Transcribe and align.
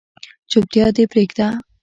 چوپتیا 0.51 0.85
دې 0.95 1.03
پریږده 1.11 1.47